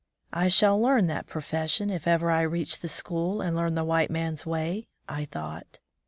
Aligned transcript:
"I 0.33 0.47
shall 0.47 0.81
learn 0.81 1.05
that 1.05 1.27
profession 1.27 1.91
if 1.91 2.07
ever 2.07 2.31
I 2.31 2.41
reach 2.41 2.79
the 2.79 2.87
school 2.87 3.39
and 3.39 3.55
learn 3.55 3.75
the 3.75 3.83
white 3.83 4.09
man's 4.09 4.47
way," 4.47 4.87
I 5.07 5.25
thought. 5.25 5.77